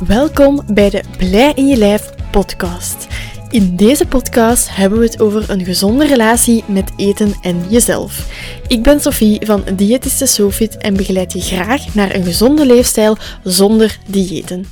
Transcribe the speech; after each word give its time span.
Welkom 0.00 0.62
bij 0.72 0.90
de 0.90 1.02
Blij 1.18 1.52
in 1.54 1.66
je 1.66 1.76
lijf 1.76 2.14
podcast. 2.30 3.06
In 3.50 3.76
deze 3.76 4.06
podcast 4.06 4.76
hebben 4.76 4.98
we 4.98 5.04
het 5.04 5.20
over 5.20 5.50
een 5.50 5.64
gezonde 5.64 6.06
relatie 6.06 6.64
met 6.66 6.92
eten 6.96 7.34
en 7.42 7.62
jezelf. 7.68 8.28
Ik 8.66 8.82
ben 8.82 9.00
Sophie 9.00 9.46
van 9.46 9.64
Diëtiste 9.76 10.26
Sofit 10.26 10.76
en 10.76 10.96
begeleid 10.96 11.32
je 11.32 11.40
graag 11.40 11.94
naar 11.94 12.14
een 12.14 12.24
gezonde 12.24 12.66
leefstijl 12.66 13.16
zonder 13.42 13.98
diëten. 14.06 14.64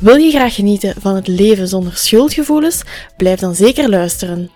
Wil 0.00 0.16
je 0.16 0.30
graag 0.30 0.54
genieten 0.54 0.94
van 1.00 1.14
het 1.14 1.28
leven 1.28 1.68
zonder 1.68 1.96
schuldgevoelens? 1.96 2.82
Blijf 3.16 3.40
dan 3.40 3.54
zeker 3.54 3.88
luisteren. 3.88 4.50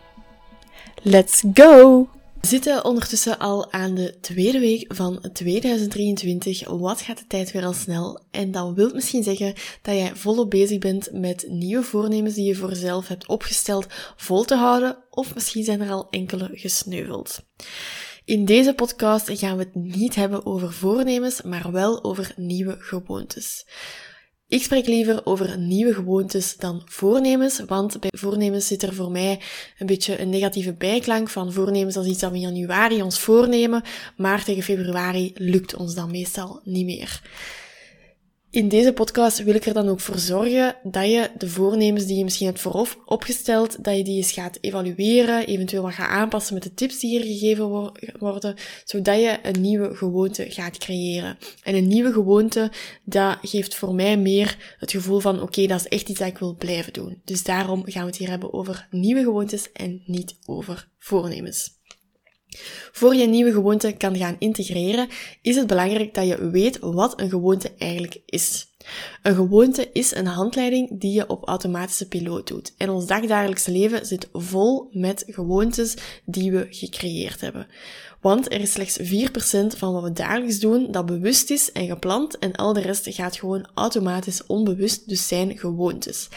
Let's 1.02 1.42
go! 1.54 2.08
Zitten 2.41 2.84
ondertussen 2.84 3.38
al 3.38 3.73
aan 3.73 3.95
de 3.95 4.18
tweede 4.20 4.59
week 4.59 4.95
van 4.95 5.29
2023. 5.32 6.68
Wat 6.68 7.00
gaat 7.00 7.18
de 7.18 7.27
tijd 7.27 7.52
weer 7.52 7.64
al 7.64 7.73
snel? 7.73 8.20
En 8.30 8.50
dat 8.50 8.74
wil 8.74 8.91
misschien 8.95 9.23
zeggen 9.23 9.55
dat 9.82 9.95
jij 9.95 10.16
volop 10.16 10.50
bezig 10.50 10.78
bent 10.78 11.09
met 11.12 11.47
nieuwe 11.48 11.83
voornemens 11.83 12.34
die 12.34 12.45
je 12.45 12.55
voor 12.55 12.69
jezelf 12.69 13.09
hebt 13.09 13.28
opgesteld 13.28 13.87
vol 14.16 14.45
te 14.45 14.55
houden, 14.55 14.97
of 15.11 15.34
misschien 15.34 15.64
zijn 15.64 15.80
er 15.80 15.91
al 15.91 16.06
enkele 16.11 16.48
gesneuveld. 16.52 17.42
In 18.24 18.45
deze 18.45 18.75
podcast 18.75 19.38
gaan 19.38 19.56
we 19.56 19.62
het 19.62 19.75
niet 19.75 20.14
hebben 20.14 20.47
over 20.47 20.72
voornemens, 20.72 21.42
maar 21.42 21.72
wel 21.72 22.05
over 22.05 22.33
nieuwe 22.36 22.77
gewoontes. 22.78 23.66
Ik 24.50 24.62
spreek 24.62 24.86
liever 24.86 25.27
over 25.27 25.59
nieuwe 25.59 25.95
gewoontes 25.95 26.56
dan 26.56 26.82
voornemens, 26.84 27.60
want 27.66 28.00
bij 28.00 28.10
voornemens 28.12 28.66
zit 28.66 28.82
er 28.82 28.95
voor 28.95 29.10
mij 29.10 29.41
een 29.78 29.86
beetje 29.86 30.20
een 30.20 30.28
negatieve 30.28 30.72
bijklank 30.72 31.28
van 31.28 31.52
voornemens 31.52 31.96
als 31.96 32.06
iets 32.06 32.18
dat 32.18 32.30
we 32.30 32.36
in 32.36 32.42
januari 32.42 33.02
ons 33.02 33.20
voornemen, 33.20 33.82
maar 34.16 34.44
tegen 34.44 34.62
februari 34.62 35.32
lukt 35.34 35.74
ons 35.74 35.94
dan 35.94 36.10
meestal 36.10 36.60
niet 36.64 36.84
meer. 36.84 37.20
In 38.52 38.68
deze 38.68 38.92
podcast 38.92 39.42
wil 39.42 39.54
ik 39.54 39.66
er 39.66 39.74
dan 39.74 39.88
ook 39.88 40.00
voor 40.00 40.18
zorgen 40.18 40.77
dat 40.82 41.04
je 41.04 41.30
de 41.38 41.48
voornemens 41.48 42.06
die 42.06 42.16
je 42.16 42.25
misschien 42.25 42.47
hebt 42.47 42.61
voorop 42.61 43.02
opgesteld, 43.05 43.84
dat 43.84 43.97
je 43.97 44.05
die 44.05 44.16
eens 44.16 44.33
gaat 44.33 44.58
evalueren, 44.61 45.47
eventueel 45.47 45.83
wat 45.83 45.92
gaat 45.92 46.08
aanpassen 46.08 46.55
met 46.55 46.62
de 46.62 46.75
tips 46.75 46.98
die 46.98 47.10
hier 47.10 47.22
gegeven 47.22 47.92
worden, 48.19 48.55
zodat 48.84 49.20
je 49.20 49.38
een 49.42 49.60
nieuwe 49.60 49.97
gewoonte 49.97 50.50
gaat 50.50 50.78
creëren. 50.78 51.38
En 51.62 51.75
een 51.75 51.88
nieuwe 51.88 52.12
gewoonte, 52.12 52.70
dat 53.05 53.38
geeft 53.42 53.75
voor 53.75 53.94
mij 53.94 54.16
meer 54.16 54.75
het 54.78 54.91
gevoel 54.91 55.20
van, 55.20 55.42
oké, 55.42 55.66
dat 55.66 55.80
is 55.80 55.88
echt 55.88 56.08
iets 56.08 56.19
dat 56.19 56.28
ik 56.28 56.38
wil 56.38 56.55
blijven 56.55 56.92
doen. 56.92 57.20
Dus 57.25 57.42
daarom 57.42 57.82
gaan 57.84 58.03
we 58.03 58.08
het 58.08 58.19
hier 58.19 58.30
hebben 58.30 58.53
over 58.53 58.86
nieuwe 58.91 59.22
gewoontes 59.22 59.72
en 59.72 60.03
niet 60.06 60.36
over 60.47 60.88
voornemens. 60.98 61.78
Voor 62.93 63.15
je 63.15 63.27
nieuwe 63.27 63.53
gewoonte 63.53 63.93
kan 63.93 64.17
gaan 64.17 64.37
integreren, 64.39 65.09
is 65.43 65.56
het 65.56 65.67
belangrijk 65.67 66.15
dat 66.15 66.27
je 66.27 66.51
weet 66.51 66.79
wat 66.81 67.20
een 67.20 67.31
gewoonte 67.31 67.73
eigenlijk 67.79 68.20
is. 68.27 68.69
Een 69.23 69.34
gewoonte 69.34 69.89
is 69.93 70.15
een 70.15 70.27
handleiding 70.27 71.01
die 71.01 71.12
je 71.12 71.28
op 71.28 71.48
automatische 71.48 72.09
piloot 72.09 72.48
doet. 72.48 72.75
En 72.77 72.91
ons 72.91 73.06
dagdagelijkse 73.06 73.71
leven 73.71 74.06
zit 74.06 74.28
vol 74.33 74.89
met 74.93 75.25
gewoontes 75.27 75.95
die 76.25 76.53
we 76.53 76.67
gecreëerd 76.71 77.41
hebben. 77.41 77.67
Want 78.21 78.53
er 78.53 78.61
is 78.61 78.73
slechts 78.73 78.98
4% 78.98 79.03
van 79.77 79.93
wat 79.93 80.03
we 80.03 80.12
dagelijks 80.12 80.59
doen 80.59 80.93
dat 80.93 81.06
bewust 81.06 81.51
is 81.51 81.73
en 81.73 81.87
gepland 81.87 82.39
en 82.39 82.53
al 82.53 82.73
de 82.73 82.81
rest 82.81 83.06
gaat 83.11 83.37
gewoon 83.37 83.69
automatisch 83.75 84.47
onbewust, 84.47 85.09
dus 85.09 85.28
zijn 85.28 85.59
gewoontes. 85.59 86.28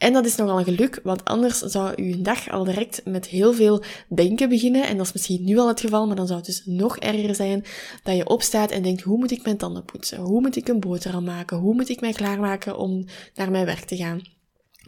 En 0.00 0.12
dat 0.12 0.26
is 0.26 0.36
nogal 0.36 0.58
een 0.58 0.64
geluk, 0.64 1.00
want 1.02 1.24
anders 1.24 1.58
zou 1.58 2.02
je 2.02 2.20
dag 2.20 2.50
al 2.50 2.64
direct 2.64 3.00
met 3.04 3.26
heel 3.26 3.52
veel 3.52 3.82
denken 4.08 4.48
beginnen. 4.48 4.86
En 4.86 4.96
dat 4.96 5.06
is 5.06 5.12
misschien 5.12 5.44
nu 5.44 5.58
al 5.58 5.68
het 5.68 5.80
geval, 5.80 6.06
maar 6.06 6.16
dan 6.16 6.26
zou 6.26 6.38
het 6.38 6.46
dus 6.46 6.62
nog 6.64 6.96
erger 6.96 7.34
zijn 7.34 7.64
dat 8.02 8.16
je 8.16 8.28
opstaat 8.28 8.70
en 8.70 8.82
denkt, 8.82 9.02
hoe 9.02 9.18
moet 9.18 9.30
ik 9.30 9.44
mijn 9.44 9.56
tanden 9.56 9.84
poetsen? 9.84 10.18
Hoe 10.18 10.40
moet 10.40 10.56
ik 10.56 10.68
een 10.68 10.80
boterham 10.80 11.24
maken? 11.24 11.56
Hoe 11.56 11.74
moet 11.74 11.88
ik 11.88 12.00
mij 12.00 12.12
klaarmaken 12.12 12.78
om 12.78 13.04
naar 13.34 13.50
mijn 13.50 13.66
werk 13.66 13.84
te 13.84 13.96
gaan? 13.96 14.22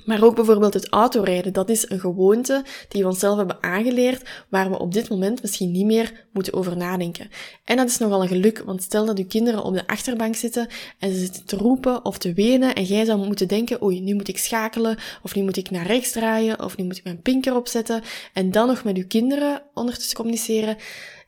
Maar 0.05 0.25
ook 0.25 0.35
bijvoorbeeld 0.35 0.75
het 0.75 0.89
autorijden, 0.89 1.53
dat 1.53 1.69
is 1.69 1.91
een 1.91 2.01
gewoonte 2.01 2.65
die 2.89 3.03
we 3.03 3.09
onszelf 3.09 3.37
hebben 3.37 3.63
aangeleerd, 3.63 4.29
waar 4.49 4.71
we 4.71 4.79
op 4.79 4.93
dit 4.93 5.09
moment 5.09 5.43
misschien 5.43 5.71
niet 5.71 5.87
meer 5.87 6.27
moeten 6.33 6.53
over 6.53 6.77
nadenken. 6.77 7.31
En 7.65 7.77
dat 7.77 7.89
is 7.89 7.99
nogal 7.99 8.23
een 8.23 8.29
geluk, 8.29 8.63
want 8.67 8.83
stel 8.83 9.07
dat 9.07 9.19
uw 9.19 9.27
kinderen 9.27 9.65
op 9.65 9.75
de 9.75 9.87
achterbank 9.87 10.35
zitten 10.35 10.69
en 10.99 11.13
ze 11.13 11.19
zitten 11.19 11.45
te 11.45 11.57
roepen 11.57 12.05
of 12.05 12.19
te 12.19 12.33
wenen 12.33 12.75
en 12.75 12.85
jij 12.85 13.05
zou 13.05 13.27
moeten 13.27 13.49
denken, 13.49 13.83
oei, 13.83 14.01
nu 14.01 14.15
moet 14.15 14.29
ik 14.29 14.39
schakelen, 14.39 14.99
of 15.23 15.35
nu 15.35 15.43
moet 15.43 15.57
ik 15.57 15.71
naar 15.71 15.87
rechts 15.87 16.13
draaien, 16.13 16.63
of 16.65 16.77
nu 16.77 16.85
moet 16.85 16.97
ik 16.97 17.05
mijn 17.05 17.23
pinker 17.23 17.57
opzetten, 17.57 18.03
en 18.33 18.51
dan 18.51 18.67
nog 18.67 18.85
met 18.85 18.97
uw 18.97 19.07
kinderen 19.07 19.63
ondertussen 19.75 20.17
communiceren. 20.17 20.77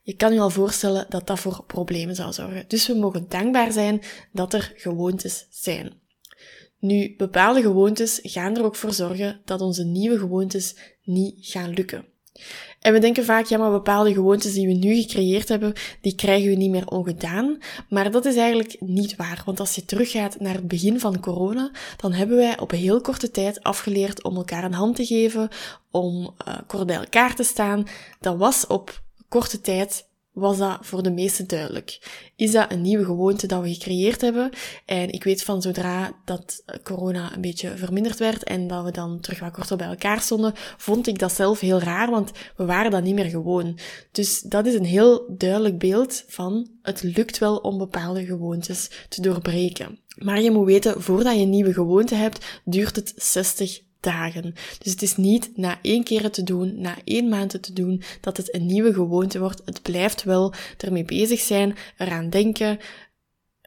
Je 0.02 0.16
kan 0.16 0.32
je 0.32 0.40
al 0.40 0.50
voorstellen 0.50 1.06
dat 1.08 1.26
dat 1.26 1.38
voor 1.38 1.64
problemen 1.66 2.14
zou 2.14 2.32
zorgen. 2.32 2.64
Dus 2.68 2.86
we 2.86 2.94
mogen 2.94 3.26
dankbaar 3.28 3.72
zijn 3.72 4.02
dat 4.32 4.54
er 4.54 4.72
gewoontes 4.76 5.46
zijn. 5.50 6.02
Nu, 6.84 7.14
bepaalde 7.16 7.62
gewoontes 7.62 8.20
gaan 8.22 8.56
er 8.56 8.64
ook 8.64 8.76
voor 8.76 8.92
zorgen 8.92 9.40
dat 9.44 9.60
onze 9.60 9.84
nieuwe 9.84 10.18
gewoontes 10.18 10.76
niet 11.04 11.34
gaan 11.40 11.70
lukken. 11.70 12.04
En 12.80 12.92
we 12.92 12.98
denken 12.98 13.24
vaak, 13.24 13.46
ja, 13.46 13.58
maar 13.58 13.70
bepaalde 13.70 14.12
gewoontes 14.12 14.52
die 14.52 14.66
we 14.66 14.72
nu 14.72 14.94
gecreëerd 14.94 15.48
hebben, 15.48 15.72
die 16.00 16.14
krijgen 16.14 16.48
we 16.50 16.56
niet 16.56 16.70
meer 16.70 16.86
ongedaan. 16.86 17.58
Maar 17.88 18.10
dat 18.10 18.24
is 18.24 18.36
eigenlijk 18.36 18.76
niet 18.80 19.16
waar. 19.16 19.42
Want 19.44 19.60
als 19.60 19.74
je 19.74 19.84
teruggaat 19.84 20.40
naar 20.40 20.54
het 20.54 20.68
begin 20.68 21.00
van 21.00 21.20
corona, 21.20 21.70
dan 21.96 22.12
hebben 22.12 22.36
wij 22.36 22.58
op 22.58 22.70
heel 22.70 23.00
korte 23.00 23.30
tijd 23.30 23.62
afgeleerd 23.62 24.22
om 24.22 24.36
elkaar 24.36 24.64
een 24.64 24.72
hand 24.74 24.96
te 24.96 25.06
geven, 25.06 25.48
om 25.90 26.34
uh, 26.48 26.54
kort 26.66 26.86
bij 26.86 26.96
elkaar 26.96 27.34
te 27.34 27.42
staan. 27.42 27.84
Dat 28.20 28.36
was 28.36 28.66
op 28.66 29.02
korte 29.28 29.60
tijd 29.60 30.08
was 30.34 30.58
dat 30.58 30.78
voor 30.80 31.02
de 31.02 31.10
meesten 31.10 31.46
duidelijk. 31.46 31.98
Is 32.36 32.52
dat 32.52 32.72
een 32.72 32.82
nieuwe 32.82 33.04
gewoonte 33.04 33.46
dat 33.46 33.62
we 33.62 33.72
gecreëerd 33.72 34.20
hebben? 34.20 34.50
En 34.86 35.10
ik 35.10 35.24
weet 35.24 35.42
van 35.42 35.62
zodra 35.62 36.12
dat 36.24 36.64
corona 36.82 37.34
een 37.34 37.40
beetje 37.40 37.76
verminderd 37.76 38.18
werd 38.18 38.44
en 38.44 38.66
dat 38.66 38.84
we 38.84 38.90
dan 38.90 39.20
terug 39.20 39.40
wat 39.40 39.52
korter 39.52 39.76
bij 39.76 39.86
elkaar 39.86 40.20
stonden, 40.20 40.52
vond 40.76 41.06
ik 41.06 41.18
dat 41.18 41.32
zelf 41.32 41.60
heel 41.60 41.80
raar, 41.80 42.10
want 42.10 42.30
we 42.56 42.64
waren 42.64 42.90
dat 42.90 43.02
niet 43.02 43.14
meer 43.14 43.30
gewoon. 43.30 43.78
Dus 44.12 44.40
dat 44.40 44.66
is 44.66 44.74
een 44.74 44.84
heel 44.84 45.34
duidelijk 45.36 45.78
beeld 45.78 46.24
van 46.26 46.68
het 46.82 47.02
lukt 47.02 47.38
wel 47.38 47.56
om 47.56 47.78
bepaalde 47.78 48.24
gewoontes 48.24 48.90
te 49.08 49.20
doorbreken. 49.20 49.98
Maar 50.14 50.40
je 50.40 50.50
moet 50.50 50.66
weten, 50.66 51.02
voordat 51.02 51.34
je 51.34 51.40
een 51.40 51.50
nieuwe 51.50 51.72
gewoonte 51.72 52.14
hebt, 52.14 52.60
duurt 52.64 52.96
het 52.96 53.12
60 53.16 53.80
dagen. 54.04 54.54
Dus 54.78 54.92
het 54.92 55.02
is 55.02 55.16
niet 55.16 55.50
na 55.56 55.78
één 55.82 56.04
keer 56.04 56.30
te 56.30 56.42
doen, 56.42 56.80
na 56.80 56.96
één 57.04 57.28
maand 57.28 57.62
te 57.62 57.72
doen, 57.72 58.02
dat 58.20 58.36
het 58.36 58.54
een 58.54 58.66
nieuwe 58.66 58.92
gewoonte 58.92 59.38
wordt. 59.38 59.62
Het 59.64 59.82
blijft 59.82 60.22
wel 60.22 60.52
ermee 60.78 61.04
bezig 61.04 61.40
zijn, 61.40 61.76
eraan 61.98 62.30
denken, 62.30 62.78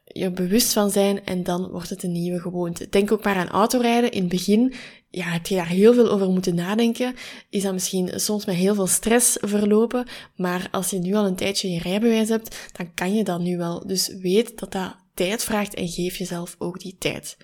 je 0.04 0.32
bewust 0.32 0.74
van 0.74 0.92
zijn 0.92 1.26
en 1.26 1.44
dan 1.44 1.68
wordt 1.68 1.90
het 1.90 2.04
een 2.04 2.12
nieuwe 2.12 2.40
gewoonte. 2.40 2.90
Denk 2.90 3.12
ook 3.12 3.24
maar 3.24 3.36
aan 3.36 3.50
autorijden. 3.50 4.12
In 4.12 4.20
het 4.20 4.30
begin 4.30 4.74
ja, 5.10 5.26
heb 5.26 5.48
je 5.48 5.56
daar 5.56 5.68
heel 5.68 5.94
veel 5.94 6.10
over 6.10 6.30
moeten 6.30 6.56
nadenken. 6.56 7.16
Is 7.50 7.64
dat 7.64 7.74
misschien 7.74 8.20
soms 8.20 8.46
met 8.46 8.56
heel 8.56 8.76
veel 8.76 8.88
stress 8.88 9.38
verlopen. 9.40 10.06
Maar 10.36 10.68
als 10.72 10.90
je 10.90 11.00
nu 11.00 11.14
al 11.14 11.26
een 11.26 11.36
tijdje 11.36 11.72
je 11.72 11.80
rijbewijs 11.80 12.30
hebt, 12.30 12.70
dan 12.72 12.94
kan 12.94 13.16
je 13.16 13.24
dat 13.24 13.40
nu 13.40 13.58
wel. 13.58 13.88
Dus 13.88 14.08
weet 14.08 14.60
dat 14.60 14.72
dat 14.72 14.96
tijd 15.18 15.44
vraagt 15.44 15.74
en 15.74 15.88
geef 15.88 16.18
jezelf 16.18 16.56
ook 16.58 16.80
die 16.80 16.96
tijd. 17.00 17.38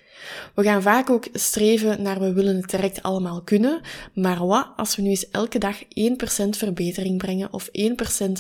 We 0.56 0.64
gaan 0.64 0.82
vaak 0.82 1.10
ook 1.10 1.28
streven 1.34 2.02
naar 2.02 2.20
we 2.20 2.34
willen 2.34 2.56
het 2.56 2.70
direct 2.70 3.04
allemaal 3.04 3.42
kunnen, 3.42 3.82
maar 4.14 4.48
wat 4.48 4.68
als 4.76 4.96
we 4.96 5.02
nu 5.02 5.10
eens 5.10 5.30
elke 5.30 5.58
dag 5.58 5.84
1% 5.84 5.88
verbetering 6.50 7.18
brengen 7.18 7.54
of 7.54 7.70
1% 7.72 8.32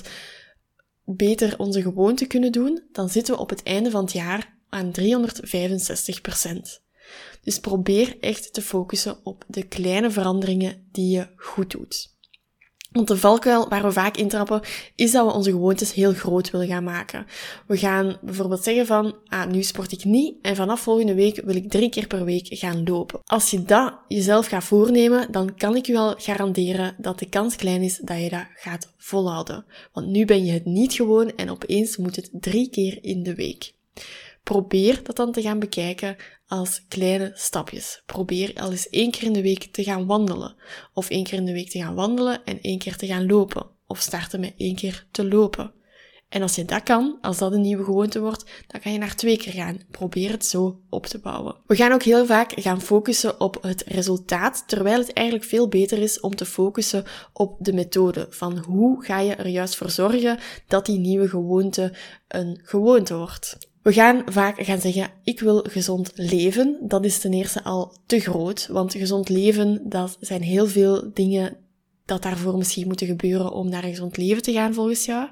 beter 1.05 1.59
onze 1.59 1.81
gewoonte 1.81 2.25
kunnen 2.25 2.51
doen, 2.51 2.83
dan 2.91 3.09
zitten 3.09 3.33
we 3.33 3.39
op 3.39 3.49
het 3.49 3.63
einde 3.63 3.91
van 3.91 4.03
het 4.03 4.13
jaar 4.13 4.57
aan 4.69 4.91
365%. 4.99 6.81
Dus 7.43 7.59
probeer 7.59 8.17
echt 8.19 8.53
te 8.53 8.61
focussen 8.61 9.25
op 9.25 9.45
de 9.47 9.63
kleine 9.63 10.11
veranderingen 10.11 10.87
die 10.91 11.15
je 11.15 11.27
goed 11.35 11.71
doet. 11.71 12.12
Want 12.93 13.07
de 13.07 13.17
valkuil 13.17 13.69
waar 13.69 13.83
we 13.83 13.91
vaak 13.91 14.17
intrappen, 14.17 14.61
is 14.95 15.11
dat 15.11 15.25
we 15.25 15.33
onze 15.33 15.51
gewoontes 15.51 15.93
heel 15.93 16.13
groot 16.13 16.51
willen 16.51 16.67
gaan 16.67 16.83
maken. 16.83 17.25
We 17.67 17.77
gaan 17.77 18.17
bijvoorbeeld 18.21 18.63
zeggen 18.63 18.85
van, 18.85 19.15
ah, 19.27 19.47
nu 19.47 19.63
sport 19.63 19.91
ik 19.91 20.03
niet 20.03 20.35
en 20.41 20.55
vanaf 20.55 20.79
volgende 20.79 21.13
week 21.13 21.41
wil 21.45 21.55
ik 21.55 21.69
drie 21.69 21.89
keer 21.89 22.07
per 22.07 22.25
week 22.25 22.47
gaan 22.49 22.83
lopen. 22.83 23.19
Als 23.23 23.49
je 23.49 23.63
dat 23.63 23.93
jezelf 24.07 24.47
gaat 24.47 24.63
voornemen, 24.63 25.31
dan 25.31 25.55
kan 25.55 25.75
ik 25.75 25.85
je 25.85 25.93
wel 25.93 26.13
garanderen 26.17 26.95
dat 26.97 27.19
de 27.19 27.29
kans 27.29 27.55
klein 27.55 27.81
is 27.81 27.97
dat 27.97 28.19
je 28.19 28.29
dat 28.29 28.45
gaat 28.55 28.93
volhouden. 28.97 29.65
Want 29.91 30.07
nu 30.07 30.25
ben 30.25 30.45
je 30.45 30.51
het 30.51 30.65
niet 30.65 30.93
gewoon 30.93 31.31
en 31.35 31.49
opeens 31.49 31.97
moet 31.97 32.15
het 32.15 32.29
drie 32.31 32.69
keer 32.69 32.97
in 33.01 33.23
de 33.23 33.35
week. 33.35 33.73
Probeer 34.43 35.03
dat 35.03 35.15
dan 35.15 35.31
te 35.31 35.41
gaan 35.41 35.59
bekijken 35.59 36.15
als 36.47 36.85
kleine 36.87 37.31
stapjes. 37.33 38.03
Probeer 38.05 38.53
al 38.55 38.71
eens 38.71 38.89
één 38.89 39.11
keer 39.11 39.23
in 39.23 39.33
de 39.33 39.41
week 39.41 39.63
te 39.71 39.83
gaan 39.83 40.05
wandelen. 40.05 40.55
Of 40.93 41.09
één 41.09 41.23
keer 41.23 41.37
in 41.37 41.45
de 41.45 41.53
week 41.53 41.69
te 41.69 41.79
gaan 41.79 41.95
wandelen 41.95 42.43
en 42.45 42.61
één 42.61 42.77
keer 42.77 42.95
te 42.95 43.07
gaan 43.07 43.25
lopen. 43.25 43.67
Of 43.87 43.99
starten 43.99 44.39
met 44.39 44.53
één 44.57 44.75
keer 44.75 45.07
te 45.11 45.27
lopen. 45.27 45.73
En 46.33 46.41
als 46.41 46.55
je 46.55 46.65
dat 46.65 46.83
kan, 46.83 47.17
als 47.21 47.37
dat 47.37 47.51
een 47.51 47.61
nieuwe 47.61 47.83
gewoonte 47.83 48.19
wordt, 48.19 48.45
dan 48.67 48.81
kan 48.81 48.91
je 48.91 48.97
naar 48.97 49.15
twee 49.15 49.37
keer 49.37 49.53
gaan. 49.53 49.79
Probeer 49.91 50.31
het 50.31 50.45
zo 50.45 50.81
op 50.89 51.05
te 51.05 51.19
bouwen. 51.19 51.55
We 51.67 51.75
gaan 51.75 51.91
ook 51.91 52.03
heel 52.03 52.25
vaak 52.25 52.51
gaan 52.55 52.81
focussen 52.81 53.39
op 53.39 53.57
het 53.61 53.83
resultaat, 53.87 54.63
terwijl 54.67 54.99
het 54.99 55.13
eigenlijk 55.13 55.47
veel 55.47 55.67
beter 55.67 55.97
is 55.97 56.19
om 56.19 56.35
te 56.35 56.45
focussen 56.45 57.05
op 57.33 57.55
de 57.59 57.73
methode. 57.73 58.27
Van 58.29 58.57
hoe 58.57 59.03
ga 59.05 59.19
je 59.19 59.35
er 59.35 59.47
juist 59.47 59.75
voor 59.75 59.89
zorgen 59.89 60.39
dat 60.67 60.85
die 60.85 60.99
nieuwe 60.99 61.29
gewoonte 61.29 61.93
een 62.27 62.59
gewoonte 62.63 63.15
wordt. 63.15 63.71
We 63.83 63.93
gaan 63.93 64.21
vaak 64.25 64.63
gaan 64.63 64.81
zeggen, 64.81 65.11
ik 65.23 65.39
wil 65.39 65.65
gezond 65.69 66.11
leven. 66.15 66.77
Dat 66.81 67.05
is 67.05 67.19
ten 67.19 67.33
eerste 67.33 67.63
al 67.63 67.97
te 68.05 68.19
groot, 68.19 68.67
want 68.71 68.93
gezond 68.93 69.29
leven, 69.29 69.81
dat 69.89 70.17
zijn 70.19 70.41
heel 70.41 70.67
veel 70.67 71.11
dingen 71.13 71.57
dat 72.05 72.21
daarvoor 72.21 72.57
misschien 72.57 72.87
moeten 72.87 73.07
gebeuren 73.07 73.51
om 73.51 73.69
naar 73.69 73.83
een 73.83 73.89
gezond 73.89 74.17
leven 74.17 74.43
te 74.43 74.51
gaan 74.51 74.73
volgens 74.73 75.05
jou. 75.05 75.29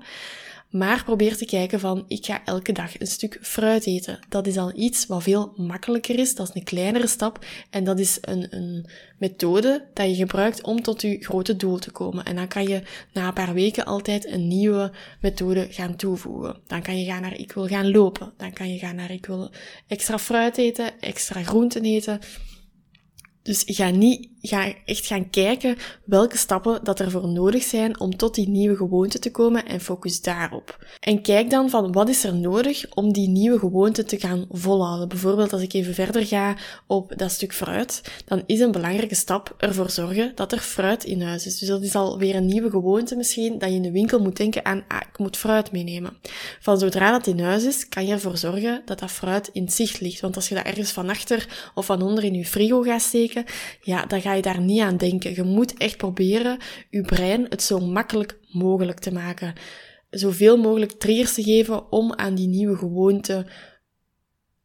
Maar 0.71 1.03
probeer 1.03 1.37
te 1.37 1.45
kijken 1.45 1.79
van, 1.79 2.05
ik 2.07 2.25
ga 2.25 2.41
elke 2.45 2.71
dag 2.71 2.99
een 2.99 3.07
stuk 3.07 3.39
fruit 3.41 3.85
eten. 3.85 4.19
Dat 4.29 4.47
is 4.47 4.57
al 4.57 4.71
iets 4.75 5.05
wat 5.05 5.23
veel 5.23 5.53
makkelijker 5.55 6.19
is. 6.19 6.35
Dat 6.35 6.49
is 6.49 6.55
een 6.55 6.63
kleinere 6.63 7.07
stap. 7.07 7.45
En 7.69 7.83
dat 7.83 7.99
is 7.99 8.17
een, 8.21 8.47
een 8.49 8.85
methode 9.17 9.87
dat 9.93 10.09
je 10.09 10.15
gebruikt 10.15 10.63
om 10.63 10.81
tot 10.81 11.01
je 11.01 11.17
grote 11.19 11.55
doel 11.55 11.77
te 11.77 11.91
komen. 11.91 12.25
En 12.25 12.35
dan 12.35 12.47
kan 12.47 12.63
je 12.63 12.81
na 13.13 13.27
een 13.27 13.33
paar 13.33 13.53
weken 13.53 13.85
altijd 13.85 14.25
een 14.25 14.47
nieuwe 14.47 14.91
methode 15.21 15.67
gaan 15.69 15.95
toevoegen. 15.95 16.57
Dan 16.67 16.81
kan 16.81 16.99
je 16.99 17.05
gaan 17.05 17.21
naar, 17.21 17.37
ik 17.37 17.51
wil 17.51 17.67
gaan 17.67 17.91
lopen. 17.91 18.33
Dan 18.37 18.53
kan 18.53 18.73
je 18.73 18.79
gaan 18.79 18.95
naar, 18.95 19.11
ik 19.11 19.25
wil 19.25 19.51
extra 19.87 20.19
fruit 20.19 20.57
eten, 20.57 20.99
extra 20.99 21.43
groenten 21.43 21.83
eten. 21.83 22.19
Dus 23.43 23.63
ga 23.65 23.89
niet, 23.89 24.29
ga 24.41 24.73
echt 24.85 25.05
gaan 25.05 25.29
kijken 25.29 25.77
welke 26.05 26.37
stappen 26.37 26.83
dat 26.83 26.99
er 26.99 27.11
voor 27.11 27.27
nodig 27.27 27.63
zijn 27.63 27.99
om 27.99 28.17
tot 28.17 28.35
die 28.35 28.49
nieuwe 28.49 28.75
gewoonte 28.75 29.19
te 29.19 29.31
komen 29.31 29.65
en 29.65 29.81
focus 29.81 30.21
daarop. 30.21 30.85
En 30.99 31.21
kijk 31.21 31.49
dan 31.49 31.69
van 31.69 31.91
wat 31.91 32.09
is 32.09 32.23
er 32.23 32.35
nodig 32.35 32.85
om 32.93 33.13
die 33.13 33.29
nieuwe 33.29 33.59
gewoonte 33.59 34.03
te 34.03 34.19
gaan 34.19 34.45
volhouden. 34.49 35.07
Bijvoorbeeld 35.07 35.53
als 35.53 35.61
ik 35.61 35.73
even 35.73 35.93
verder 35.93 36.25
ga 36.25 36.55
op 36.87 37.13
dat 37.15 37.31
stuk 37.31 37.53
fruit, 37.53 38.01
dan 38.25 38.43
is 38.45 38.59
een 38.59 38.71
belangrijke 38.71 39.15
stap 39.15 39.55
ervoor 39.57 39.89
zorgen 39.89 40.31
dat 40.35 40.51
er 40.51 40.59
fruit 40.59 41.03
in 41.03 41.21
huis 41.21 41.45
is. 41.45 41.57
Dus 41.57 41.67
dat 41.67 41.83
is 41.83 41.95
alweer 41.95 42.35
een 42.35 42.45
nieuwe 42.45 42.69
gewoonte 42.69 43.15
misschien, 43.15 43.57
dat 43.57 43.69
je 43.69 43.75
in 43.75 43.81
de 43.81 43.91
winkel 43.91 44.19
moet 44.19 44.37
denken 44.37 44.65
aan, 44.65 44.83
ah, 44.87 45.01
ik 45.11 45.17
moet 45.17 45.37
fruit 45.37 45.71
meenemen. 45.71 46.17
Van 46.59 46.79
zodra 46.79 47.11
dat 47.11 47.27
in 47.27 47.39
huis 47.39 47.63
is, 47.63 47.89
kan 47.89 48.05
je 48.05 48.13
ervoor 48.13 48.37
zorgen 48.37 48.81
dat 48.85 48.99
dat 48.99 49.11
fruit 49.11 49.49
in 49.53 49.69
zicht 49.69 49.99
ligt. 50.01 50.21
Want 50.21 50.35
als 50.35 50.49
je 50.49 50.55
dat 50.55 50.65
ergens 50.65 50.91
van 50.91 51.09
achter 51.09 51.71
of 51.75 51.85
van 51.85 52.01
onder 52.01 52.23
in 52.23 52.33
je 52.33 52.45
frigo 52.45 52.81
gaat 52.81 53.01
steken, 53.01 53.30
ja, 53.81 54.05
dan 54.05 54.21
ga 54.21 54.33
je 54.33 54.41
daar 54.41 54.61
niet 54.61 54.81
aan 54.81 54.97
denken. 54.97 55.35
Je 55.35 55.43
moet 55.43 55.77
echt 55.77 55.97
proberen 55.97 56.57
je 56.89 57.01
brein 57.01 57.45
het 57.49 57.63
zo 57.63 57.79
makkelijk 57.79 58.37
mogelijk 58.51 58.99
te 58.99 59.13
maken. 59.13 59.53
Zoveel 60.09 60.57
mogelijk 60.57 60.91
triggers 60.91 61.33
te 61.33 61.43
geven 61.43 61.91
om 61.91 62.13
aan 62.13 62.35
die 62.35 62.47
nieuwe 62.47 62.77
gewoonte 62.77 63.45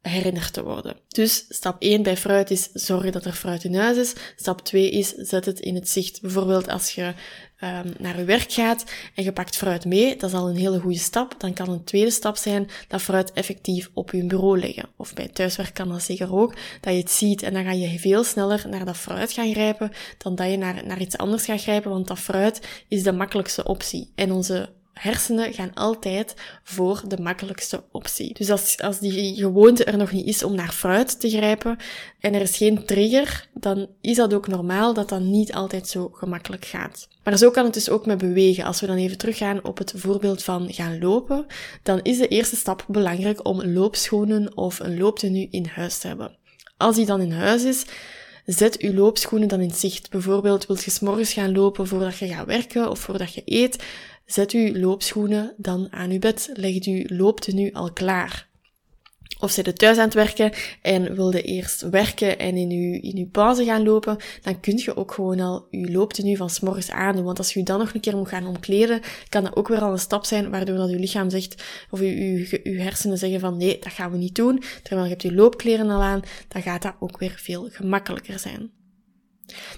herinnerd 0.09 0.53
te 0.53 0.63
worden. 0.63 0.97
Dus 1.09 1.45
stap 1.49 1.77
1 1.83 2.03
bij 2.03 2.17
fruit 2.17 2.51
is 2.51 2.69
zorgen 2.73 3.13
dat 3.13 3.25
er 3.25 3.33
fruit 3.33 3.65
in 3.65 3.75
huis 3.75 3.97
is. 3.97 4.15
Stap 4.37 4.61
2 4.61 4.91
is 4.91 5.09
zet 5.09 5.45
het 5.45 5.61
in 5.61 5.75
het 5.75 5.89
zicht. 5.89 6.21
Bijvoorbeeld 6.21 6.69
als 6.69 6.91
je 6.95 7.15
um, 7.63 7.93
naar 7.99 8.19
je 8.19 8.25
werk 8.25 8.53
gaat 8.53 8.85
en 9.15 9.25
je 9.25 9.33
pakt 9.33 9.57
fruit 9.57 9.85
mee, 9.85 10.17
dat 10.17 10.31
is 10.31 10.37
al 10.37 10.49
een 10.49 10.57
hele 10.57 10.81
goede 10.81 10.99
stap. 10.99 11.35
Dan 11.41 11.53
kan 11.53 11.69
een 11.69 11.85
tweede 11.85 12.11
stap 12.11 12.37
zijn 12.37 12.69
dat 12.89 13.03
fruit 13.03 13.33
effectief 13.33 13.91
op 13.95 14.11
je 14.11 14.25
bureau 14.25 14.59
liggen. 14.59 14.89
Of 14.97 15.15
bij 15.15 15.29
thuiswerk 15.29 15.75
kan 15.75 15.89
dat 15.89 16.03
zeker 16.03 16.35
ook, 16.35 16.55
dat 16.81 16.93
je 16.93 17.01
het 17.01 17.11
ziet 17.11 17.43
en 17.43 17.55
dan 17.55 17.65
ga 17.65 17.73
je 17.73 17.99
veel 17.99 18.25
sneller 18.25 18.67
naar 18.69 18.85
dat 18.85 18.97
fruit 18.97 19.33
gaan 19.33 19.53
grijpen 19.53 19.93
dan 20.19 20.35
dat 20.35 20.51
je 20.51 20.57
naar, 20.57 20.87
naar 20.87 21.01
iets 21.01 21.17
anders 21.17 21.45
gaat 21.45 21.63
grijpen, 21.63 21.91
want 21.91 22.09
dat 22.09 22.19
fruit 22.19 22.85
is 22.89 23.03
de 23.03 23.13
makkelijkste 23.13 23.65
optie. 23.65 24.13
En 24.15 24.33
onze 24.33 24.69
hersenen 25.01 25.53
gaan 25.53 25.75
altijd 25.75 26.35
voor 26.63 27.03
de 27.07 27.21
makkelijkste 27.21 27.83
optie. 27.93 28.35
Dus 28.35 28.51
als, 28.51 28.81
als 28.81 28.99
die 28.99 29.35
gewoonte 29.35 29.85
er 29.85 29.97
nog 29.97 30.13
niet 30.13 30.27
is 30.27 30.43
om 30.43 30.55
naar 30.55 30.73
fruit 30.73 31.21
te 31.21 31.31
grijpen 31.31 31.77
en 32.21 32.35
er 32.35 32.41
is 32.41 32.57
geen 32.57 32.85
trigger, 32.85 33.49
dan 33.55 33.89
is 34.01 34.17
dat 34.17 34.35
ook 34.35 34.47
normaal 34.47 34.95
dat 34.95 35.09
dat 35.09 35.21
niet 35.21 35.53
altijd 35.53 35.89
zo 35.89 36.09
gemakkelijk 36.13 36.65
gaat. 36.65 37.09
Maar 37.25 37.39
zo 37.39 37.51
kan 37.51 37.65
het 37.65 37.75
dus 37.75 37.89
ook 37.89 38.07
met 38.07 38.19
bewegen. 38.19 38.65
Als 38.65 38.81
we 38.81 38.87
dan 38.87 38.97
even 38.97 39.19
teruggaan 39.19 39.65
op 39.65 39.79
het 39.79 39.93
voorbeeld 39.97 40.43
van 40.43 40.73
gaan 40.73 40.99
lopen, 40.99 41.47
dan 41.83 42.01
is 42.03 42.19
de 42.19 42.29
eerste 42.29 42.57
stap 42.57 42.85
belangrijk 42.89 43.47
om 43.47 43.65
loopschoenen 43.65 44.57
of 44.57 44.79
een 44.79 44.99
looptenu 44.99 45.47
in 45.51 45.67
huis 45.67 45.99
te 45.99 46.07
hebben. 46.07 46.37
Als 46.77 46.97
die 46.97 47.07
dan 47.07 47.21
in 47.21 47.33
huis 47.33 47.65
is, 47.65 47.85
zet 48.47 48.79
uw 48.79 48.93
loopschoenen 48.93 49.49
dan 49.49 49.61
in 49.61 49.75
zicht. 49.75 50.11
Bijvoorbeeld 50.11 50.67
wilt 50.67 50.85
je 50.85 50.91
s'morgens 50.91 51.33
gaan 51.33 51.53
lopen 51.53 51.87
voordat 51.87 52.19
je 52.19 52.29
gaat 52.29 52.47
werken 52.47 52.91
of 52.91 52.99
voordat 52.99 53.35
je 53.35 53.43
eet, 53.45 53.85
Zet 54.27 54.53
uw 54.53 54.75
loopschoenen 54.75 55.55
dan 55.57 55.89
aan 55.91 56.11
uw 56.11 56.19
bed. 56.19 56.51
Leg 56.53 56.85
uw 56.85 57.05
looptenu 57.07 57.73
al 57.73 57.93
klaar. 57.93 58.49
Of 59.41 59.51
zit 59.51 59.67
je 59.67 59.73
thuis 59.73 59.99
aan 59.99 60.05
het 60.05 60.15
werken 60.15 60.53
en 60.83 61.15
wilde 61.15 61.43
eerst 61.43 61.89
werken 61.91 62.39
en 62.39 62.57
in 62.57 62.71
uw, 62.71 63.01
in 63.01 63.17
uw 63.17 63.29
pauze 63.31 63.65
gaan 63.65 63.83
lopen, 63.83 64.17
dan 64.43 64.61
kun 64.61 64.77
je 64.77 64.97
ook 64.97 65.13
gewoon 65.13 65.41
al 65.41 65.67
uw 65.71 65.89
looptenu 65.93 66.37
van 66.37 66.51
s'morgens 66.51 66.91
aandoen. 66.91 67.25
Want 67.25 67.39
als 67.39 67.53
je 67.53 67.63
dan 67.63 67.79
nog 67.79 67.95
een 67.95 68.01
keer 68.01 68.17
moet 68.17 68.29
gaan 68.29 68.47
omkleden, 68.47 69.01
kan 69.29 69.45
dat 69.45 69.57
ook 69.57 69.69
weer 69.69 69.81
al 69.81 69.93
een 69.93 69.99
stap 69.99 70.25
zijn 70.25 70.51
waardoor 70.51 70.77
dat 70.77 70.91
uw 70.91 70.99
lichaam 70.99 71.31
zegt, 71.31 71.63
of 71.91 72.01
uw, 72.01 72.47
uw 72.63 72.79
hersenen 72.79 73.19
zeggen 73.19 73.41
van 73.41 73.57
nee, 73.57 73.79
dat 73.81 73.93
gaan 73.93 74.11
we 74.11 74.19
niet 74.19 74.35
doen. 74.35 74.63
Terwijl 74.83 75.03
je 75.03 75.11
hebt 75.11 75.23
je 75.23 75.35
loopkleren 75.35 75.91
al 75.91 76.03
aan, 76.03 76.23
dan 76.49 76.63
gaat 76.63 76.83
dat 76.83 76.95
ook 76.99 77.19
weer 77.19 77.35
veel 77.37 77.69
gemakkelijker 77.73 78.39
zijn. 78.39 78.71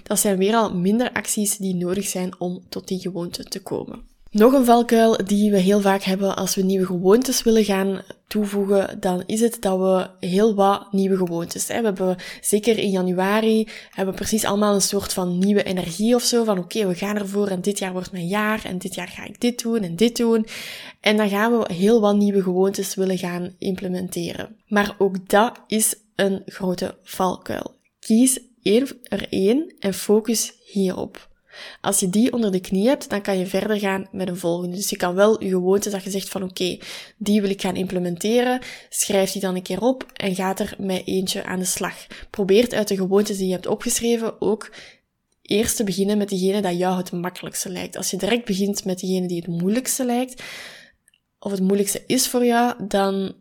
Dat 0.03 0.19
zijn 0.19 0.37
weer 0.37 0.53
al 0.53 0.75
minder 0.75 1.11
acties 1.11 1.57
die 1.57 1.75
nodig 1.75 2.07
zijn 2.07 2.39
om 2.39 2.63
tot 2.69 2.87
die 2.87 2.99
gewoonte 2.99 3.43
te 3.43 3.61
komen. 3.61 4.08
Nog 4.31 4.53
een 4.53 4.65
valkuil 4.65 5.25
die 5.25 5.51
we 5.51 5.57
heel 5.57 5.81
vaak 5.81 6.01
hebben 6.01 6.35
als 6.35 6.55
we 6.55 6.61
nieuwe 6.61 6.85
gewoontes 6.85 7.43
willen 7.43 7.63
gaan 7.63 8.01
toevoegen, 8.27 8.99
dan 8.99 9.23
is 9.25 9.39
het 9.39 9.57
dat 9.59 9.79
we 9.79 10.27
heel 10.27 10.55
wat 10.55 10.91
nieuwe 10.91 11.17
gewoontes 11.17 11.67
hebben. 11.67 11.95
We 11.95 12.03
hebben 12.03 12.23
zeker 12.41 12.77
in 12.77 12.89
januari 12.89 13.67
hebben 13.89 14.13
we 14.13 14.19
precies 14.19 14.45
allemaal 14.45 14.73
een 14.73 14.81
soort 14.81 15.13
van 15.13 15.37
nieuwe 15.37 15.63
energie 15.63 16.15
of 16.15 16.21
zo. 16.21 16.43
Van 16.43 16.57
oké, 16.57 16.87
we 16.87 16.95
gaan 16.95 17.17
ervoor 17.17 17.47
en 17.47 17.61
dit 17.61 17.79
jaar 17.79 17.91
wordt 17.91 18.11
mijn 18.11 18.27
jaar 18.27 18.65
en 18.65 18.77
dit 18.77 18.95
jaar 18.95 19.07
ga 19.07 19.25
ik 19.25 19.41
dit 19.41 19.61
doen 19.63 19.83
en 19.83 19.95
dit 19.95 20.17
doen. 20.17 20.45
En 20.99 21.17
dan 21.17 21.29
gaan 21.29 21.59
we 21.59 21.73
heel 21.73 22.01
wat 22.01 22.15
nieuwe 22.15 22.41
gewoontes 22.41 22.95
willen 22.95 23.17
gaan 23.17 23.55
implementeren. 23.57 24.55
Maar 24.67 24.95
ook 24.97 25.29
dat 25.29 25.59
is 25.67 25.95
een 26.15 26.41
grote 26.45 26.97
valkuil. 27.03 27.75
Kies 27.99 28.39
er 28.61 29.27
één 29.29 29.75
en 29.79 29.93
focus 29.93 30.53
hierop. 30.71 31.28
Als 31.81 31.99
je 31.99 32.09
die 32.09 32.33
onder 32.33 32.51
de 32.51 32.59
knie 32.59 32.87
hebt, 32.87 33.09
dan 33.09 33.21
kan 33.21 33.37
je 33.37 33.45
verder 33.45 33.79
gaan 33.79 34.07
met 34.11 34.27
een 34.27 34.37
volgende. 34.37 34.75
Dus 34.75 34.89
je 34.89 34.97
kan 34.97 35.15
wel 35.15 35.43
je 35.43 35.49
gewoonte 35.49 35.89
dat 35.89 36.03
je 36.03 36.09
zegt 36.09 36.29
van 36.29 36.43
oké, 36.43 36.77
die 37.17 37.41
wil 37.41 37.49
ik 37.49 37.61
gaan 37.61 37.75
implementeren, 37.75 38.61
schrijf 38.89 39.31
die 39.31 39.41
dan 39.41 39.55
een 39.55 39.61
keer 39.61 39.81
op 39.81 40.05
en 40.13 40.35
gaat 40.35 40.59
er 40.59 40.75
met 40.77 41.01
eentje 41.05 41.43
aan 41.43 41.59
de 41.59 41.65
slag. 41.65 42.07
Probeer 42.29 42.75
uit 42.75 42.87
de 42.87 42.95
gewoontes 42.95 43.37
die 43.37 43.47
je 43.47 43.53
hebt 43.53 43.67
opgeschreven 43.67 44.41
ook 44.41 44.71
eerst 45.41 45.75
te 45.75 45.83
beginnen 45.83 46.17
met 46.17 46.29
diegene 46.29 46.61
dat 46.61 46.77
jou 46.77 46.97
het 46.97 47.11
makkelijkste 47.11 47.69
lijkt. 47.69 47.97
Als 47.97 48.11
je 48.11 48.17
direct 48.17 48.45
begint 48.45 48.85
met 48.85 48.99
diegene 48.99 49.27
die 49.27 49.41
het 49.41 49.61
moeilijkste 49.61 50.05
lijkt, 50.05 50.43
of 51.39 51.51
het 51.51 51.61
moeilijkste 51.61 52.03
is 52.05 52.27
voor 52.27 52.45
jou, 52.45 52.87
dan 52.87 53.35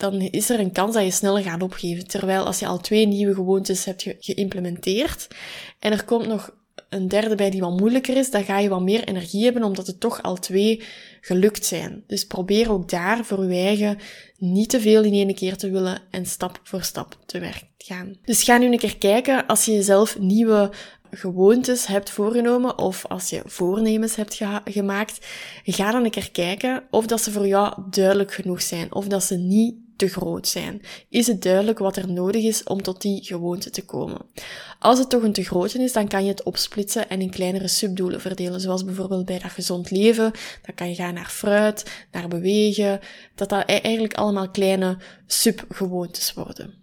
dan 0.00 0.20
is 0.20 0.50
er 0.50 0.60
een 0.60 0.72
kans 0.72 0.94
dat 0.94 1.04
je 1.04 1.10
sneller 1.10 1.42
gaat 1.42 1.62
opgeven. 1.62 2.06
Terwijl 2.06 2.44
als 2.44 2.58
je 2.58 2.66
al 2.66 2.78
twee 2.78 3.06
nieuwe 3.06 3.34
gewoontes 3.34 3.84
hebt 3.84 4.06
geïmplementeerd 4.18 5.28
en 5.78 5.92
er 5.92 6.04
komt 6.04 6.26
nog 6.26 6.54
een 6.90 7.08
derde 7.08 7.34
bij 7.34 7.50
die 7.50 7.60
wat 7.60 7.78
moeilijker 7.78 8.16
is, 8.16 8.30
dan 8.30 8.44
ga 8.44 8.58
je 8.58 8.68
wat 8.68 8.82
meer 8.82 9.04
energie 9.04 9.44
hebben, 9.44 9.62
omdat 9.62 9.86
het 9.86 10.00
toch 10.00 10.22
al 10.22 10.36
twee 10.36 10.82
gelukt 11.20 11.64
zijn. 11.64 12.04
Dus 12.06 12.26
probeer 12.26 12.72
ook 12.72 12.88
daar 12.88 13.24
voor 13.24 13.44
je 13.44 13.64
eigen 13.66 13.98
niet 14.38 14.68
te 14.68 14.80
veel 14.80 15.02
in 15.02 15.12
één 15.12 15.34
keer 15.34 15.56
te 15.56 15.70
willen 15.70 16.02
en 16.10 16.26
stap 16.26 16.60
voor 16.62 16.82
stap 16.82 17.18
te 17.26 17.38
werk 17.38 17.64
gaan. 17.78 18.16
Dus 18.24 18.42
ga 18.42 18.58
nu 18.58 18.66
een 18.72 18.78
keer 18.78 18.98
kijken 18.98 19.46
als 19.46 19.64
je 19.64 19.72
jezelf 19.72 20.18
nieuwe 20.18 20.70
gewoontes 21.10 21.86
hebt 21.86 22.10
voorgenomen 22.10 22.78
of 22.78 23.06
als 23.06 23.30
je 23.30 23.42
voornemens 23.44 24.16
hebt 24.16 24.40
gemaakt, 24.64 25.26
ga 25.64 25.92
dan 25.92 26.04
een 26.04 26.10
keer 26.10 26.30
kijken 26.30 26.82
of 26.90 27.06
dat 27.06 27.20
ze 27.20 27.30
voor 27.30 27.46
jou 27.46 27.82
duidelijk 27.90 28.32
genoeg 28.32 28.62
zijn 28.62 28.94
of 28.94 29.06
dat 29.06 29.24
ze 29.24 29.36
niet 29.36 29.74
te 30.00 30.08
groot 30.08 30.48
zijn? 30.48 30.82
Is 31.08 31.26
het 31.26 31.42
duidelijk 31.42 31.78
wat 31.78 31.96
er 31.96 32.12
nodig 32.12 32.44
is 32.44 32.62
om 32.62 32.82
tot 32.82 33.00
die 33.00 33.24
gewoonte 33.24 33.70
te 33.70 33.84
komen? 33.84 34.18
Als 34.78 34.98
het 34.98 35.10
toch 35.10 35.22
een 35.22 35.32
te 35.32 35.44
grote 35.44 35.82
is, 35.82 35.92
dan 35.92 36.08
kan 36.08 36.24
je 36.24 36.30
het 36.30 36.42
opsplitsen 36.42 37.08
en 37.08 37.20
in 37.20 37.30
kleinere 37.30 37.68
subdoelen 37.68 38.20
verdelen. 38.20 38.60
Zoals 38.60 38.84
bijvoorbeeld 38.84 39.24
bij 39.24 39.38
dat 39.38 39.50
gezond 39.50 39.90
leven. 39.90 40.32
Dan 40.62 40.74
kan 40.74 40.88
je 40.88 40.94
gaan 40.94 41.14
naar 41.14 41.28
fruit, 41.28 42.06
naar 42.12 42.28
bewegen. 42.28 43.00
Dat 43.34 43.48
dat 43.48 43.62
e- 43.66 43.72
eigenlijk 43.72 44.14
allemaal 44.14 44.50
kleine 44.50 44.98
subgewoontes 45.26 46.32
worden. 46.32 46.74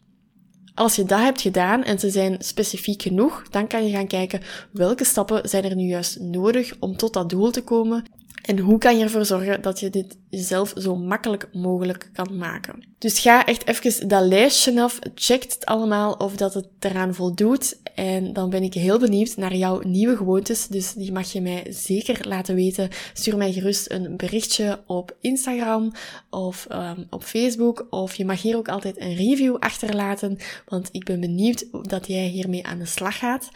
Als 0.74 0.96
je 0.96 1.04
dat 1.04 1.20
hebt 1.20 1.42
gedaan 1.42 1.84
en 1.84 2.00
ze 2.00 2.10
zijn 2.10 2.36
specifiek 2.40 3.02
genoeg, 3.02 3.44
dan 3.50 3.68
kan 3.68 3.86
je 3.86 3.92
gaan 3.92 4.08
kijken 4.08 4.42
welke 4.72 5.04
stappen 5.04 5.50
zijn 5.50 5.64
er 5.64 5.76
nu 5.76 5.88
juist 5.88 6.20
nodig 6.20 6.74
om 6.80 6.98
tot 6.98 7.14
dat 7.14 7.30
doel 7.30 7.52
te 7.52 7.62
komen 7.64 8.06
en 8.48 8.60
hoe 8.60 8.78
kan 8.78 8.98
je 8.98 9.04
ervoor 9.04 9.26
zorgen 9.26 9.62
dat 9.62 9.80
je 9.80 9.90
dit 9.90 10.18
jezelf 10.30 10.74
zo 10.78 10.96
makkelijk 10.96 11.50
mogelijk 11.54 12.10
kan 12.14 12.38
maken? 12.38 12.84
Dus 12.98 13.20
ga 13.20 13.46
echt 13.46 13.68
even 13.68 14.08
dat 14.08 14.26
lijstje 14.26 14.82
af, 14.82 15.00
check 15.16 15.44
het 15.44 15.66
allemaal 15.66 16.14
of 16.14 16.36
dat 16.36 16.54
het 16.54 16.68
eraan 16.80 17.14
voldoet. 17.14 17.78
En 17.96 18.34
dan 18.34 18.50
ben 18.50 18.64
ik 18.64 18.74
heel 18.74 19.00
benieuwd 19.00 19.36
naar 19.36 19.56
jouw 19.56 19.82
nieuwe 19.82 20.16
gewoontes. 20.16 20.68
Dus 20.68 20.94
die 20.94 21.12
mag 21.12 21.32
je 21.32 21.42
mij 21.42 21.66
zeker 21.70 22.28
laten 22.28 22.56
weten. 22.56 22.90
Stuur 23.14 23.38
mij 23.38 23.54
gerust 23.54 23.92
een 23.92 24.18
berichtje 24.18 24.84
op 24.86 25.16
Instagram 25.22 25.92
of 26.30 26.68
um, 26.72 27.08
op 27.10 27.24
Facebook. 27.24 27.88
Of 27.90 28.16
je 28.16 28.26
mag 28.26 28.42
hier 28.42 28.58
ook 28.58 28.70
altijd 28.70 29.02
een 29.02 29.16
review 29.16 29.56
achterlaten, 29.60 30.38
want 30.68 30.90
ik 30.92 31.04
ben 31.04 31.20
benieuwd 31.20 31.66
dat 31.82 32.08
jij 32.08 32.28
hiermee 32.28 32.66
aan 32.66 32.80
de 32.80 32.86
slag 32.86 33.18
gaat. 33.18 33.50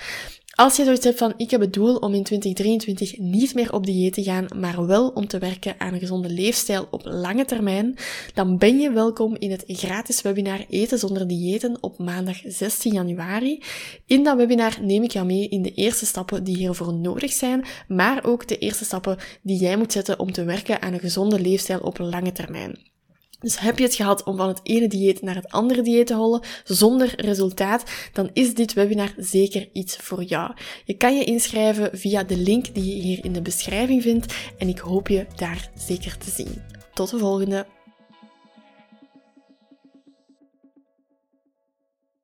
Als 0.62 0.76
je 0.76 0.84
zoiets 0.84 1.06
hebt 1.06 1.18
van, 1.18 1.34
ik 1.38 1.52
heb 1.52 1.62
het 1.62 1.74
doel 1.74 1.96
om 1.96 2.14
in 2.14 2.24
2023 2.24 3.18
niet 3.18 3.54
meer 3.54 3.74
op 3.74 3.86
dieet 3.86 4.14
te 4.14 4.24
gaan, 4.24 4.46
maar 4.56 4.86
wel 4.86 5.10
om 5.10 5.28
te 5.28 5.38
werken 5.38 5.76
aan 5.78 5.94
een 5.94 6.00
gezonde 6.00 6.30
leefstijl 6.30 6.88
op 6.92 7.02
lange 7.06 7.46
termijn, 7.46 7.96
dan 8.34 8.58
ben 8.58 8.80
je 8.80 8.92
welkom 8.92 9.36
in 9.40 9.52
het 9.52 9.64
gratis 9.68 10.22
webinar 10.22 10.66
Eten 10.70 11.00
zonder 11.00 11.28
diëten 11.28 11.78
op 11.84 11.98
maandag 11.98 12.38
16 12.46 12.94
januari. 12.94 13.64
In 14.06 14.24
dat 14.24 14.38
webinar 14.38 14.78
neem 14.82 15.04
ik 15.04 15.12
jou 15.12 15.26
mee 15.26 15.50
in 15.50 15.62
de 15.62 15.74
eerste 15.74 16.06
stappen 16.06 16.44
die 16.44 16.58
hiervoor 16.58 16.94
nodig 16.94 17.32
zijn, 17.32 17.66
maar 17.88 18.24
ook 18.26 18.48
de 18.48 18.58
eerste 18.58 18.86
stappen 18.86 19.18
die 19.42 19.60
jij 19.60 19.78
moet 19.78 19.92
zetten 19.92 20.20
om 20.20 20.32
te 20.32 20.44
werken 20.44 20.82
aan 20.82 20.94
een 20.94 21.00
gezonde 21.00 21.40
leefstijl 21.40 21.80
op 21.80 21.98
lange 21.98 22.32
termijn. 22.32 22.91
Dus 23.42 23.60
heb 23.60 23.78
je 23.78 23.84
het 23.84 23.96
gehad 23.96 24.24
om 24.24 24.38
van 24.38 24.48
het 24.48 24.60
ene 24.64 24.88
dieet 24.88 25.22
naar 25.22 25.36
het 25.36 25.52
andere 25.52 25.82
dieet 25.82 26.08
te 26.08 26.16
hollen 26.16 26.42
zonder 26.64 27.14
resultaat, 27.16 27.84
dan 28.14 28.30
is 28.34 28.54
dit 28.54 28.74
webinar 28.74 29.14
zeker 29.18 29.70
iets 29.74 29.98
voor 29.98 30.24
jou. 30.24 30.52
Je 30.86 30.94
kan 30.94 31.18
je 31.18 31.24
inschrijven 31.24 31.98
via 31.98 32.24
de 32.24 32.38
link 32.38 32.74
die 32.74 32.96
je 32.96 33.02
hier 33.02 33.26
in 33.26 33.34
de 33.34 33.42
beschrijving 33.42 34.02
vindt 34.02 34.34
en 34.58 34.68
ik 34.68 34.80
hoop 34.80 35.08
je 35.08 35.26
daar 35.36 35.72
zeker 35.76 36.18
te 36.18 36.30
zien. 36.30 36.62
Tot 36.94 37.10
de 37.10 37.18
volgende! 37.18 37.81